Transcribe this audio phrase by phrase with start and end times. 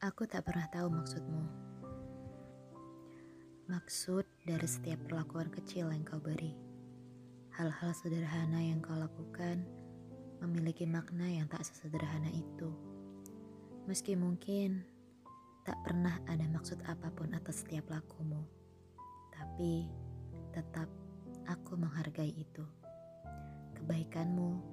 [0.00, 1.44] Aku tak pernah tahu maksudmu.
[3.68, 6.56] Maksud dari setiap perlakuan kecil yang kau beri.
[7.52, 9.60] Hal-hal sederhana yang kau lakukan
[10.40, 12.72] memiliki makna yang tak sesederhana itu.
[13.84, 14.80] Meski mungkin
[15.68, 18.40] tak pernah ada maksud apa pun atas setiap lakumu.
[19.36, 19.84] Tapi
[20.56, 20.88] tetap
[21.44, 22.64] aku menghargai itu.
[23.76, 24.64] Kebaikanmu,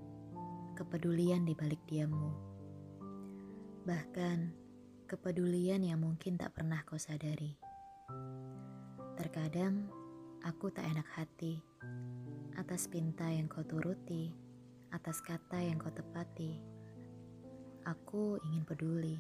[0.80, 2.32] kepedulian di balik diammu.
[3.84, 4.67] Bahkan
[5.08, 7.56] kepedulian yang mungkin tak pernah kau sadari.
[9.16, 9.88] Terkadang
[10.44, 11.56] aku tak enak hati
[12.60, 14.36] atas pinta yang kau turuti,
[14.92, 16.60] atas kata yang kau tepati.
[17.88, 19.16] Aku ingin peduli,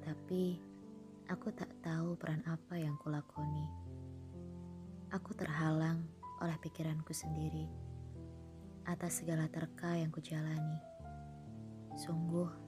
[0.00, 0.56] tapi
[1.28, 3.68] aku tak tahu peran apa yang kulakoni.
[5.12, 6.00] Aku terhalang
[6.40, 7.68] oleh pikiranku sendiri
[8.88, 10.80] atas segala terka yang kujalani.
[12.00, 12.63] Sungguh,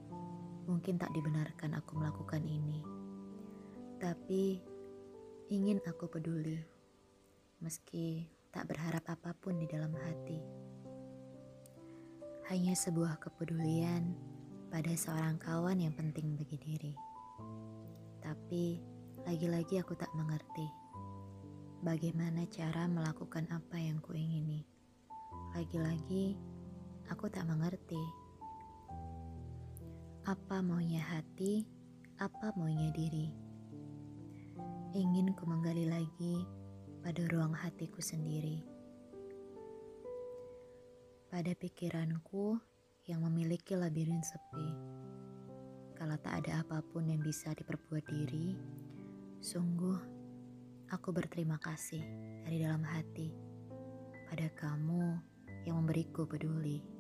[0.67, 2.83] mungkin tak dibenarkan aku melakukan ini.
[4.03, 4.61] Tapi,
[5.49, 6.59] ingin aku peduli,
[7.63, 10.43] meski tak berharap apa pun di dalam hati.
[12.51, 14.13] Hanya sebuah kepedulian
[14.69, 16.95] pada seorang kawan yang penting bagi diri.
[18.21, 18.83] Tapi,
[19.23, 20.67] lagi-lagi aku tak mengerti
[21.87, 24.67] bagaimana cara melakukan apa yang kuingini.
[25.55, 26.35] Lagi-lagi,
[27.07, 28.26] aku tak mengerti
[30.27, 31.63] apa maunya hati,
[32.19, 33.31] apa maunya diri.
[34.91, 36.43] Ingin ku menggali lagi
[36.99, 38.59] pada ruang hatiku sendiri.
[41.31, 42.59] Pada pikiranku
[43.07, 44.67] yang memiliki labirin sepi.
[45.95, 48.59] Kalau tak ada apa pun yang bisa diperbuat diri,
[49.39, 49.99] sungguh
[50.91, 52.03] aku berterima kasih
[52.43, 53.31] dari dalam hati
[54.27, 55.23] pada kamu
[55.63, 56.96] yang memberiku peduli.